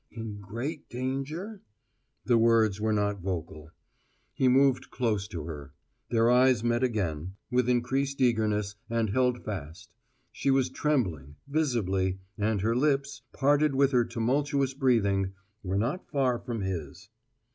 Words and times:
"In 0.09 0.39
great 0.39 0.89
danger?" 0.89 1.61
The 2.25 2.39
words 2.39 2.81
were 2.81 2.91
not 2.91 3.21
vocal. 3.21 3.69
He 4.33 4.47
moved 4.47 4.89
close 4.89 5.27
to 5.27 5.43
her; 5.43 5.73
their 6.09 6.27
eyes 6.31 6.63
met 6.63 6.83
again, 6.83 7.35
with 7.51 7.69
increased 7.69 8.19
eagerness, 8.19 8.73
and 8.89 9.11
held 9.11 9.45
fast; 9.45 9.93
she 10.31 10.49
was 10.49 10.71
trembling, 10.71 11.35
visibly; 11.47 12.17
and 12.35 12.61
her 12.61 12.75
lips 12.75 13.21
parted 13.31 13.75
with 13.75 13.91
her 13.91 14.03
tumultuous 14.03 14.73
breathing 14.73 15.33
were 15.61 15.77
not 15.77 16.07
far 16.09 16.39
from 16.39 16.61
his. 16.61 17.09